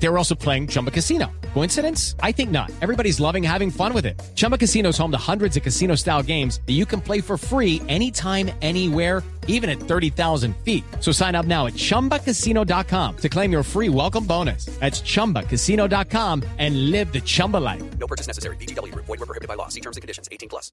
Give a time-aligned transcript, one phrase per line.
[0.00, 1.26] They were also playing Chumba Casino.
[1.54, 2.14] Coincidence?
[2.22, 2.70] I think not.
[2.80, 4.20] Everybody's loving having fun with it.
[4.34, 7.36] Chumba Casino is home to hundreds of casino style games that you can play for
[7.36, 10.84] free anytime, anywhere, even at 30,000 feet.
[11.00, 14.66] So sign up now at chumbacasino.com to claim your free welcome bonus.
[14.78, 17.82] That's chumbacasino.com and live the Chumba life.
[17.98, 18.56] No purchase necessary.
[18.56, 18.94] BGW.
[18.94, 19.68] Void were prohibited by law.
[19.68, 20.28] See terms and conditions.
[20.30, 20.70] 18 plus.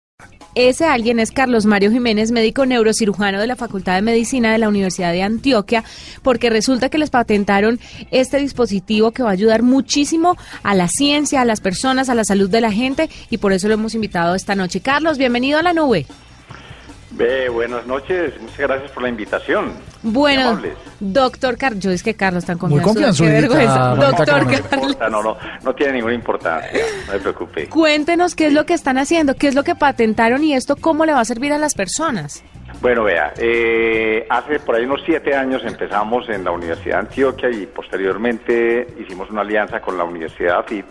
[0.56, 4.70] Ese alguien es Carlos Mario Jiménez, médico neurocirujano de la Facultad de Medicina de la
[4.70, 5.84] Universidad de Antioquia,
[6.24, 7.80] porque resulta que les patentaron
[8.12, 12.24] este dispositivo que va a ayudar muchísimo a la ciencia, a las personas, a la
[12.24, 14.82] salud de la gente, y por eso lo hemos invitado esta noche.
[14.82, 16.06] Carlos, bienvenido a la nube.
[17.52, 19.72] Buenas noches, muchas gracias por la invitación.
[20.04, 20.62] Bueno,
[21.00, 23.96] doctor Carlos, yo es que Carlos tan Muy confianzudo, qué vergüenza.
[23.96, 27.70] Doctor Carlos, no, no, no tiene ninguna importancia, no se preocupe.
[27.70, 31.06] cuéntenos qué es lo que están haciendo, qué es lo que patentaron y esto cómo
[31.06, 32.44] le va a servir a las personas.
[32.82, 37.50] Bueno, vea, eh, hace por ahí unos siete años empezamos en la Universidad de Antioquia
[37.50, 40.86] y posteriormente hicimos una alianza con la Universidad AFIT.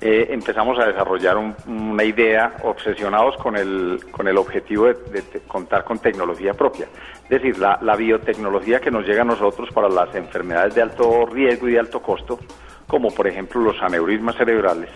[0.00, 5.84] Eh, empezamos a desarrollar un- una idea obsesionados con el, con el objetivo de, contar
[5.84, 6.86] con tecnología propia.
[7.24, 11.68] Es decir, la, biotecnología que nos llega a nosotros para las enfermedades de alto riesgo
[11.68, 12.38] y de alto costo,
[12.86, 14.90] como por ejemplo los aneurismas cerebrales,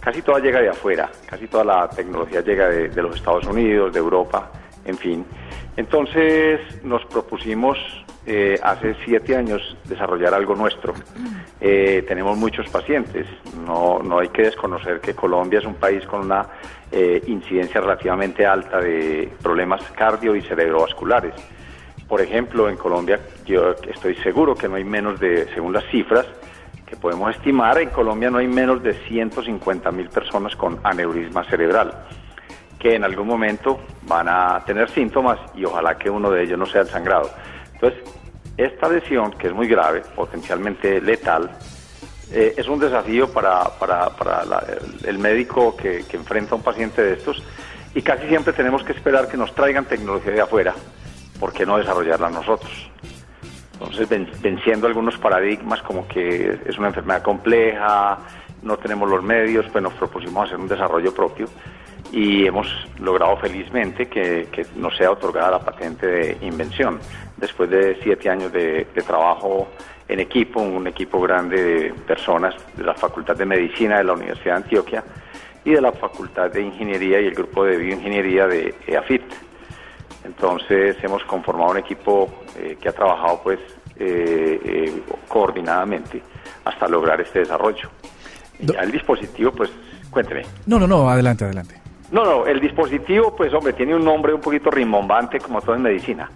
[0.00, 3.98] casi toda llega de afuera, casi toda la tecnología llega de los Estados Unidos, de
[3.98, 4.50] Europa,
[4.84, 5.24] en fin.
[5.76, 7.78] Entonces nos propusimos
[8.26, 10.94] eh, hace siete años desarrollar algo nuestro.
[11.60, 13.26] Eh, tenemos muchos pacientes,
[13.66, 16.46] no, no hay que desconocer que Colombia es un país con una
[16.90, 21.34] eh, incidencia relativamente alta de problemas cardio y cerebrovasculares.
[22.08, 26.26] Por ejemplo, en Colombia yo estoy seguro que no hay menos de, según las cifras,
[26.86, 32.06] que podemos estimar, en Colombia no hay menos de 150 mil personas con aneurisma cerebral,
[32.84, 36.66] que en algún momento van a tener síntomas y ojalá que uno de ellos no
[36.66, 37.30] sea el sangrado.
[37.72, 37.98] Entonces,
[38.58, 41.50] esta lesión, que es muy grave, potencialmente letal,
[42.30, 46.56] eh, es un desafío para, para- para la- el, el médico que, que enfrenta a
[46.58, 47.42] un paciente de estos
[47.94, 50.74] y casi siempre tenemos que esperar que nos traigan tecnología de afuera,
[51.40, 52.90] ¿por qué no desarrollarla nosotros?
[53.72, 58.18] Entonces, ven- venciendo algunos paradigmas como que es una enfermedad compleja,
[58.62, 61.48] no tenemos los medios, pues nos propusimos hacer un desarrollo propio
[62.14, 62.68] y hemos
[63.00, 67.00] logrado felizmente que, que nos sea otorgada la patente de invención.
[67.36, 69.68] Después de siete años de, de trabajo
[70.06, 74.58] en equipo, un equipo grande de personas de la Facultad de Medicina de la Universidad
[74.58, 75.04] de Antioquia
[75.64, 79.22] y de la Facultad de Ingeniería y el grupo de Bioingeniería de EAFIT.
[80.24, 83.58] Entonces hemos conformado un equipo eh, que ha trabajado pues
[83.98, 86.22] eh, eh, coordinadamente
[86.64, 87.90] hasta lograr este desarrollo.
[88.60, 89.70] Ya el dispositivo, pues
[90.12, 90.42] cuénteme.
[90.66, 91.83] No, no, no, adelante, adelante.
[92.12, 95.82] No, no, el dispositivo, pues hombre, tiene un nombre un poquito rimbombante como todo en
[95.82, 96.30] medicina.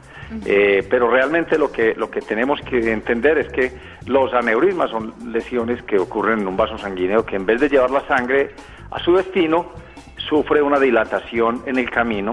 [0.45, 3.73] Eh, pero realmente lo que, lo que tenemos que entender es que
[4.07, 7.91] los aneurismas son lesiones que ocurren en un vaso sanguíneo que en vez de llevar
[7.91, 8.51] la sangre
[8.91, 9.73] a su destino,
[10.17, 12.33] sufre una dilatación en el camino,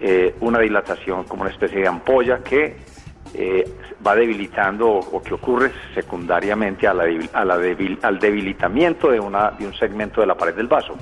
[0.00, 2.76] eh, una dilatación como una especie de ampolla que
[3.34, 3.64] eh,
[4.04, 9.10] va debilitando o, o que ocurre secundariamente a la debil- a la debil- al debilitamiento
[9.12, 10.94] de, una, de un segmento de la pared del vaso.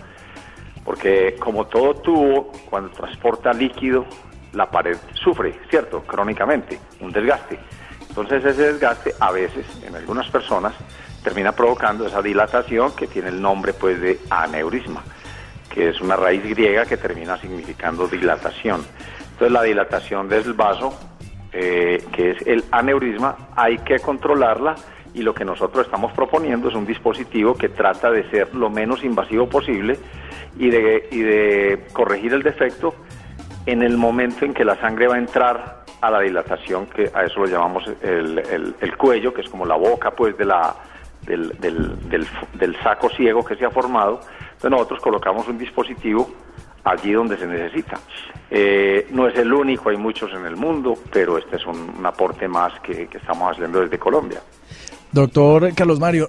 [1.00, 4.04] Porque como todo tubo, cuando transporta líquido,
[4.52, 6.02] la pared sufre, ¿cierto?
[6.02, 7.58] Crónicamente, un desgaste.
[8.06, 10.74] Entonces ese desgaste a veces, en algunas personas,
[11.24, 15.02] termina provocando esa dilatación que tiene el nombre pues de aneurisma,
[15.70, 18.84] que es una raíz griega que termina significando dilatación.
[19.32, 20.92] Entonces la dilatación del vaso,
[21.52, 24.76] eh, que es el aneurisma, hay que controlarla
[25.14, 29.02] y lo que nosotros estamos proponiendo es un dispositivo que trata de ser lo menos
[29.02, 29.98] invasivo posible
[30.58, 32.94] y de, y de corregir el defecto
[33.66, 37.24] en el momento en que la sangre va a entrar a la dilatación, que a
[37.24, 40.74] eso lo llamamos el, el- el cuello, que es como la boca pues de la,
[41.26, 44.20] del, del- del- del saco ciego que se ha formado.
[44.44, 46.30] Entonces nosotros colocamos un dispositivo
[46.84, 47.98] allí donde se necesita.
[48.50, 52.48] Eh, no es el único, hay muchos en el mundo, pero este es un, aporte
[52.48, 54.40] más que, que estamos haciendo desde Colombia.
[55.12, 56.28] Doctor Carlos Mario,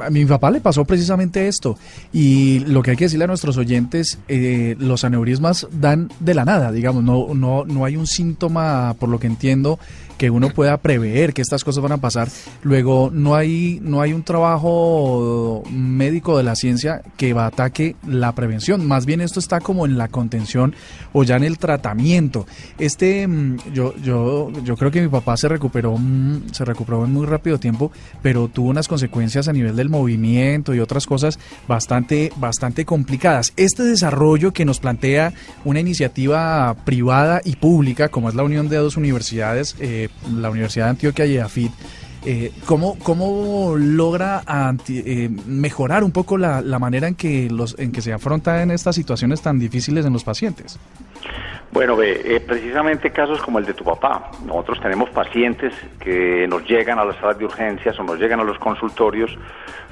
[0.00, 1.76] a mi papá le pasó precisamente esto
[2.12, 6.44] y lo que hay que decirle a nuestros oyentes, eh, los aneurismas dan de la
[6.44, 9.78] nada, digamos, no, no, no hay un síntoma, por lo que entiendo,
[10.18, 12.28] que uno pueda prever que estas cosas van a pasar.
[12.62, 18.32] Luego, no hay, no hay un trabajo médico de la ciencia que va ataque la
[18.32, 20.74] prevención, más bien esto está como en la contención
[21.12, 22.46] o ya en el tratamiento.
[22.78, 27.12] Este, mm, yo, yo, yo creo que mi papá se recuperó, mm, se recuperó en
[27.12, 27.92] muy rápido tiempo,
[28.22, 31.38] pero tuvo unas consecuencias a nivel del movimiento y otras cosas
[31.68, 33.52] bastante, bastante complicadas.
[33.56, 35.32] Este desarrollo que nos plantea
[35.64, 40.01] una iniciativa privada y pública, como es la unión de dos universidades, eh,
[40.34, 41.70] la Universidad de Antioquia y AFID,
[42.24, 44.42] eh, ¿cómo, ¿Cómo logra
[44.88, 48.94] eh, mejorar un poco la, la manera en que, los, en que se afrontan estas
[48.94, 50.78] situaciones tan difíciles en los pacientes?
[51.72, 54.30] Bueno, eh, precisamente casos como el de tu papá.
[54.44, 58.44] Nosotros tenemos pacientes que nos llegan a las salas de urgencias o nos llegan a
[58.44, 59.36] los consultorios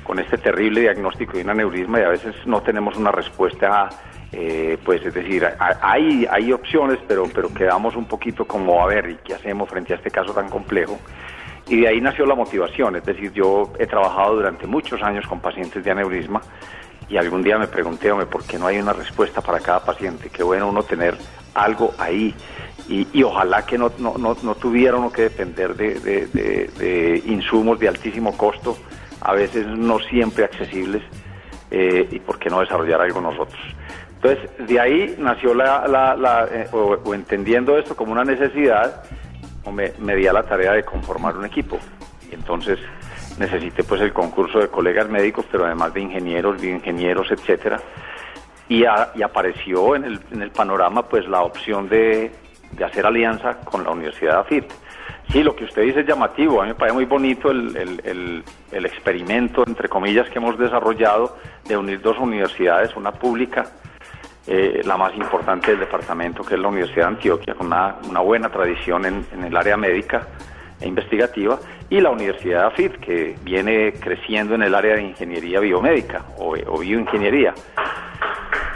[0.05, 3.89] con este terrible diagnóstico de un aneurisma y a veces no tenemos una respuesta,
[4.33, 5.47] eh, pues es decir,
[5.83, 9.93] hay, hay opciones, pero, pero quedamos un poquito como, a ver, ¿y qué hacemos frente
[9.93, 10.99] a este caso tan complejo?
[11.69, 15.41] Y de ahí nació la motivación, es decir, yo he trabajado durante muchos años con
[15.41, 16.41] pacientes de aneurisma
[17.09, 20.31] y algún día me pregunté, hombre, ¿por qué no hay una respuesta para cada paciente?
[20.31, 21.17] Qué bueno uno tener
[21.55, 22.35] algo ahí
[22.89, 27.23] y, ojalá que no, no, no, no tuviera uno que depender de, de- de- de
[27.27, 28.77] insumos de altísimo costo,
[29.21, 31.03] a veces no siempre accesibles,
[31.71, 33.61] eh, y por qué no desarrollar algo nosotros.
[34.23, 39.03] Entonces, de ahí nació la, la- la, eh, o, entendiendo esto como una necesidad,
[39.73, 41.79] me, me di a la tarea de conformar un equipo.
[42.31, 42.79] Y entonces
[43.39, 47.81] necesité pues el concurso de colegas médicos, pero además de ingenieros, bioingenieros, etcétera.
[48.69, 52.31] Y apareció en el, en el panorama pues la opción de,
[52.73, 54.65] de hacer alianza con la Universidad de AFIT.
[55.33, 58.01] Sí, lo que usted dice es llamativo, a mí me parece muy bonito el, el-
[58.05, 61.37] el- el experimento, entre comillas, que hemos desarrollado
[61.67, 63.67] de unir dos universidades, una pública
[64.47, 68.49] eh, la más importante del departamento, que es la Universidad de Antioquia, con una, buena
[68.49, 70.27] tradición en, el área médica
[70.81, 71.59] e investigativa,
[71.89, 76.79] y la Universidad de AFIT, que viene creciendo en el área de ingeniería biomédica o,
[76.79, 77.53] bioingeniería.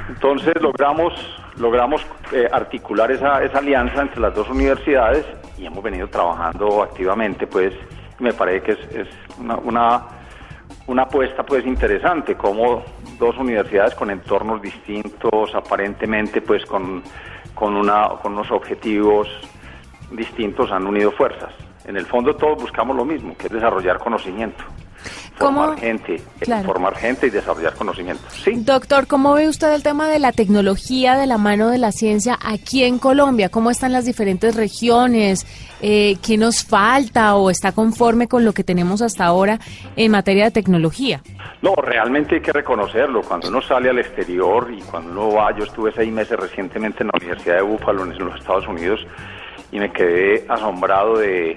[0.08, 1.14] Entonces logramos,
[1.56, 5.24] logramos eh, articular esa, esa alianza entre las dos universidades
[5.56, 7.72] y hemos venido trabajando activamente, pues
[8.18, 9.08] me parece que es, es
[9.64, 10.02] una,
[10.86, 12.82] una apuesta pues interesante, como
[13.18, 17.02] dos universidades con entornos distintos, aparentemente pues con,
[17.54, 19.28] con, una, con unos objetivos
[20.10, 21.52] distintos han unido fuerzas.
[21.86, 24.64] En el fondo todos buscamos lo mismo, que es desarrollar conocimiento,
[25.36, 25.78] formar ¿Cómo?
[25.80, 26.64] gente, Claro.
[26.66, 28.22] formar gente y desarrollar conocimiento.
[28.30, 28.52] Sí.
[28.56, 32.38] Doctor, ¿cómo ve usted el tema de la tecnología de la mano de la ciencia
[32.40, 33.48] aquí en Colombia?
[33.48, 35.46] ¿Cómo están las diferentes regiones?
[35.82, 39.58] Eh, ¿Qué nos falta o está conforme con lo que tenemos hasta ahora
[39.96, 41.20] en materia de tecnología?
[41.62, 43.22] No, realmente hay que reconocerlo.
[43.22, 47.08] Cuando uno sale al exterior y cuando uno va, yo estuve seis meses recientemente en
[47.08, 49.00] la Universidad de Buffalo en los Estados Unidos
[49.72, 51.56] y me quedé asombrado de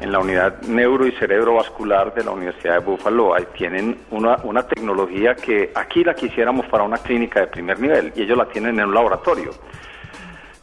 [0.00, 4.66] en la unidad neuro y cerebrovascular de la Universidad de Buffalo ahí tienen una, una
[4.66, 8.78] tecnología que aquí la quisiéramos para una clínica de primer nivel y ellos la tienen
[8.78, 9.50] en un laboratorio.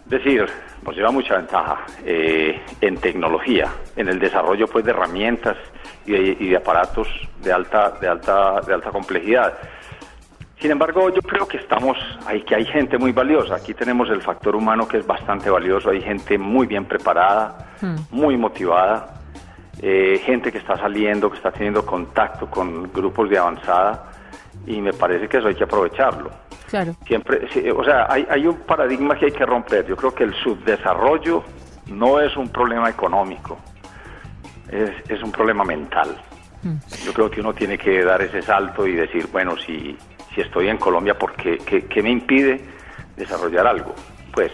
[0.06, 0.46] Es decir,
[0.84, 5.58] nos lleva mucha ventaja eh, en tecnología, en el desarrollo pues de herramientas
[6.06, 7.08] y de, y de aparatos
[7.44, 9.54] de alta, de alta, de alta complejidad.
[10.60, 13.56] Sin embargo, yo creo que estamos, hay, que hay gente muy valiosa.
[13.56, 15.92] Aquí tenemos el factor humano que es bastante valioso.
[15.92, 17.76] Hay gente muy bien preparada,
[18.10, 19.14] muy motivada,
[19.82, 24.12] eh, gente que está saliendo, que está teniendo contacto con grupos de avanzada
[24.66, 26.32] y me parece que eso hay que aprovecharlo.
[26.70, 26.96] Claro.
[27.06, 29.86] Siempre, sí, o sea, hay, hay un paradigma que hay que romper.
[29.88, 31.44] Yo creo que el subdesarrollo
[31.88, 33.58] no es un problema económico,
[34.70, 36.18] es, es un problema mental.
[37.06, 39.96] Yo creo que uno tiene que dar ese salto y decir, bueno, si,
[40.36, 42.60] si estoy en Colombia, ¿por qué, qué, qué me impide
[43.16, 43.96] desarrollar algo?
[44.34, 44.52] Pues,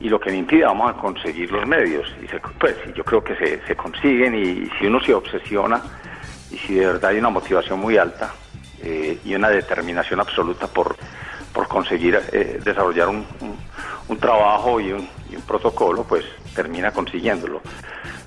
[0.00, 2.10] y lo que me impide, vamos a conseguir los medios.
[2.22, 5.82] Y se- pues, yo creo que se, se consiguen y, si uno se obsesiona
[6.50, 8.32] y si de verdad hay una motivación muy alta
[8.82, 10.96] eh, y una determinación absoluta por,
[11.52, 13.56] por conseguir eh, desarrollar un, un-
[14.08, 16.24] un trabajo y un, y un protocolo, pues
[16.56, 17.60] termina consiguiéndolo.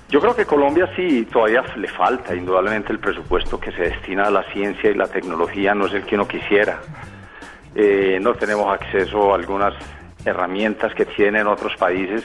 [0.08, 4.30] Yo creo que Colombia sí todavía le falta indudablemente el presupuesto que se destina a
[4.30, 6.80] la ciencia y la tecnología, no es el que uno quisiera.
[7.74, 9.74] Eh, no tenemos acceso a algunas
[10.24, 12.22] herramientas que tienen otros países,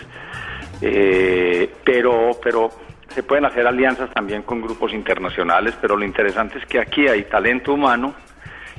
[0.81, 2.69] eh, pero, pero
[3.13, 7.23] se pueden hacer alianzas también con grupos internacionales, pero lo interesante es que aquí hay
[7.23, 8.13] talento humano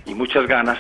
[0.07, 0.79] y muchas ganas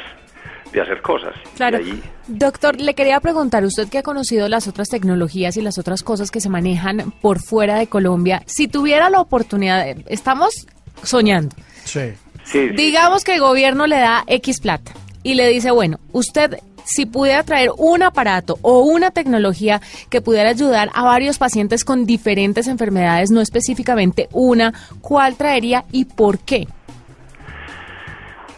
[0.73, 1.35] de hacer cosas.
[1.57, 1.79] Claro.
[1.79, 6.05] Ahí- Doctor, le quería preguntar, usted que ha conocido las otras tecnologías y las otras
[6.05, 10.67] cosas que se manejan por fuera de Colombia, si tuviera la oportunidad, estamos
[11.03, 12.13] soñando, Sí.
[12.45, 12.77] sí, sí.
[12.77, 14.93] digamos que el gobierno le da X plata
[15.25, 20.51] y le dice, bueno, usted si pudiera traer un aparato o una tecnología que pudiera
[20.51, 26.67] ayudar a varios pacientes con diferentes enfermedades, no específicamente una, ¿cuál traería y por qué?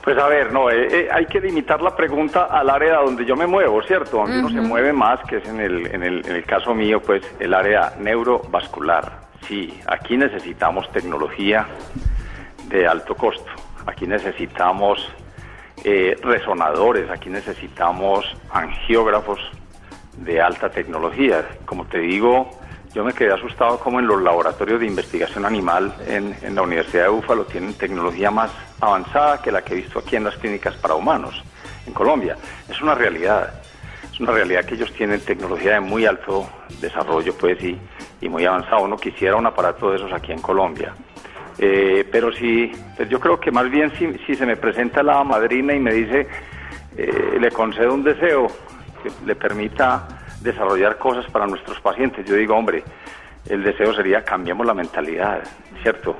[0.03, 3.37] Pues a ver, no, eh, eh, hay que limitar la pregunta al área donde yo
[3.37, 4.17] me muevo, ¿cierto?
[4.17, 7.01] Donde uno se mueve más, que es en el, en, el, en el caso mío,
[7.01, 9.21] pues el área neurovascular.
[9.47, 11.67] Sí, aquí necesitamos tecnología
[12.69, 13.51] de alto costo.
[13.87, 15.09] Aquí necesitamos
[15.85, 19.41] eh, resonadores, aquí necesitamos angiógrafos
[20.17, 21.47] de alta tecnología.
[21.65, 22.51] Como te digo,
[22.95, 27.05] yo me quedé asustado como en los laboratorios de investigación animal en, en la Universidad
[27.05, 30.75] de Búfalo tienen tecnología más avanzada que la que he visto aquí en las clínicas
[30.77, 31.43] para humanos
[31.87, 32.37] en Colombia.
[32.69, 33.55] Es una realidad.
[34.13, 36.47] Es una realidad que ellos tienen tecnología de muy alto
[36.81, 37.79] desarrollo, pues, y,
[38.21, 38.83] y muy avanzado.
[38.83, 40.95] Uno quisiera un aparato de esos aquí en Colombia.
[41.65, 45.73] Eh, pero sí, pues yo creo que más bien si, se me presenta la madrina
[45.73, 46.27] y me dice,
[46.97, 48.49] eh, le concedo un deseo
[49.01, 50.09] que le permita
[50.41, 52.83] desarrollar cosas para nuestros pacientes, yo digo, hombre,
[53.49, 55.41] el deseo sería cambiemos la mentalidad,
[55.83, 56.17] ¿cierto?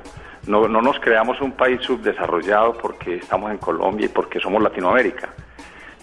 [0.47, 5.27] No, no nos creamos un país subdesarrollado porque estamos en Colombia y porque somos Latinoamérica.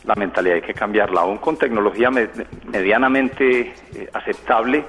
[0.04, 2.28] La mentalidad hay que cambiarla, aún con tecnología me-
[2.70, 4.84] medianamente eh, aceptable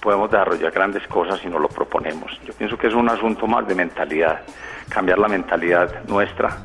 [0.00, 1.89] podemos desarrollar grandes cosas si nos lo proponemos.
[2.44, 4.42] Yo pienso que es un asunto más de mentalidad,
[4.88, 6.56] cambiar la mentalidad nuestra,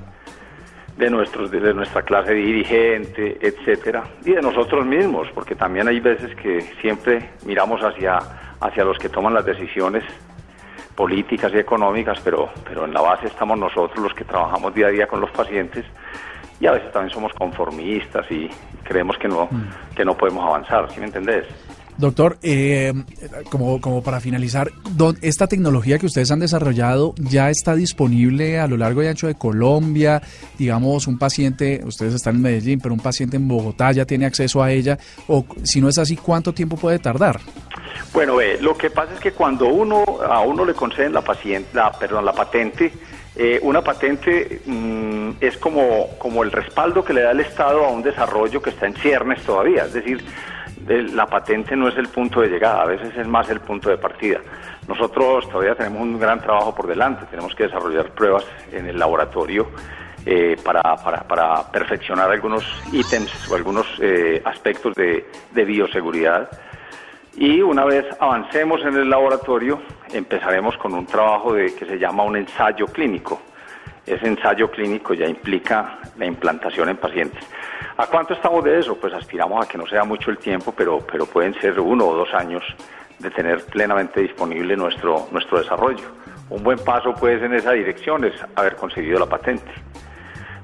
[0.98, 6.36] de nuestros, de nuestra clase dirigente, etcétera, y de nosotros mismos, porque también hay veces
[6.36, 8.20] que siempre miramos hacia,
[8.60, 10.04] hacia los que toman las decisiones
[10.96, 14.92] políticas y económicas, pero, pero en la base estamos nosotros los que trabajamos día a
[14.92, 15.86] día con los pacientes
[16.60, 18.50] y a veces también somos conformistas y
[18.84, 19.50] creemos que no,
[19.94, 21.46] que no podemos avanzar, ¿sí me entendés?
[21.98, 22.94] Doctor, eh,
[23.50, 24.72] como, como para finalizar,
[25.22, 29.36] ¿esta tecnología que ustedes han desarrollado ya está disponible a lo largo y ancho de
[29.36, 30.22] Colombia?
[30.58, 34.62] Digamos, un paciente, ustedes están en Medellín, pero un paciente en Bogotá ya tiene acceso
[34.62, 34.98] a ella,
[35.28, 37.40] o si no es así, ¿cuánto tiempo puede tardar?
[38.14, 41.70] Bueno, ve, lo que pasa es que cuando uno a uno le conceden la paciente,
[41.74, 42.92] la, perdón, la patente,
[43.36, 47.90] eh, una patente mm, es como, como el respaldo que le da el Estado a
[47.90, 49.86] un desarrollo que está en ciernes todavía.
[49.86, 50.24] Es decir,
[50.88, 53.98] la patente no es el punto de llegada, a veces es más el punto de
[53.98, 54.39] partida.
[54.88, 59.72] Nosotros todavía tenemos un gran trabajo por delante, tenemos que desarrollar pruebas en el laboratorio
[60.25, 66.50] eh, para, perfeccionar algunos ítems o algunos eh, aspectos de, bioseguridad.
[67.36, 69.82] Y una vez avancemos en el laboratorio,
[70.13, 73.42] empezaremos con un trabajo que se llama un ensayo clínico.
[74.06, 77.44] Ese ensayo clínico ya implica la implantación en pacientes.
[77.98, 78.96] ¿A cuánto estamos de eso?
[78.98, 82.16] Pues aspiramos a que no sea mucho el tiempo, pero, pero pueden ser uno o
[82.16, 82.64] dos años
[83.20, 86.06] de tener plenamente disponible nuestro, nuestro desarrollo.
[86.50, 89.72] Un buen paso pues en esa dirección es haber conseguido la patente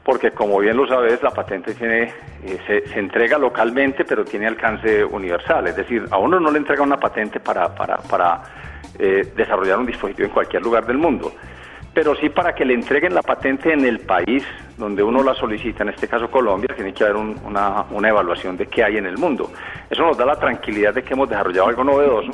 [0.03, 4.47] porque como bien lo sabes, la patente tiene, eh, se, se entrega localmente, pero tiene
[4.47, 5.67] alcance universal.
[5.67, 8.41] Es decir, a uno no le entrega una patente para, para,
[8.97, 11.33] eh, desarrollar un dispositivo en cualquier lugar del mundo,
[11.93, 14.43] pero sí para que le entreguen la patente en el país
[14.77, 18.55] donde uno la solicita, en este caso Colombia, tiene que haber un- una, una evaluación
[18.57, 19.51] de qué hay en el mundo.
[19.89, 22.31] Eso nos da la tranquilidad de que hemos desarrollado algo novedoso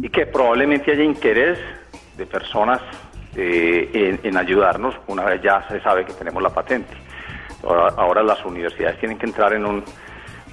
[0.00, 1.58] y que probablemente haya interés
[2.16, 2.80] de personas
[3.36, 6.94] eh, en, ayudarnos una vez ya se sabe que tenemos la patente.
[7.64, 9.82] Ahora, ahora las universidades tienen que entrar en, un,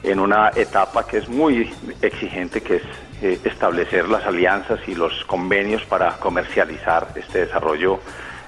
[0.04, 1.72] en una etapa que es muy
[2.02, 2.84] exigente, que es
[3.22, 8.00] eh, establecer las alianzas y los convenios para comercializar este desarrollo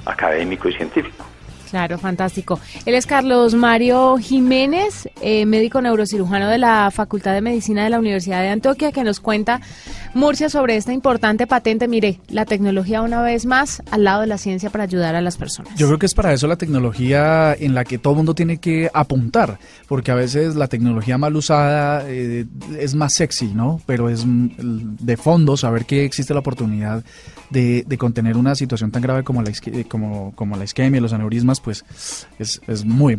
[0.06, 1.26] académico y científico.
[1.74, 2.60] Claro, fantástico.
[2.86, 7.98] Él es Carlos Mario Jiménez, eh, médico neurocirujano de la Facultad de Medicina de la
[7.98, 9.60] Universidad de Antioquia, que nos cuenta,
[10.14, 11.88] Murcia, sobre esta importante patente.
[11.88, 15.38] Mire, la tecnología una vez más al lado de la ciencia para ayudar a las
[15.38, 15.74] personas.
[15.76, 18.92] Yo creo que es para eso la tecnología en la que todo mundo tiene que
[18.94, 22.46] apuntar, porque a veces la tecnología mal usada eh,
[22.78, 23.82] es más sexy, ¿no?
[23.88, 27.04] Pero es de fondo saber que existe la oportunidad
[27.50, 29.52] de, contener una situación tan grave como la,
[29.88, 31.84] como, como la isquemia, los aneurismas, pues
[32.40, 33.14] es, es muy